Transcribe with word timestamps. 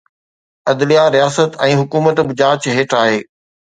عدليه، 0.69 1.03
رياست 1.17 1.61
۽ 1.69 1.71
حڪومت 1.83 2.15
به 2.27 2.33
جاچ 2.45 2.61
هيٺ 2.77 3.01
آهي. 3.05 3.19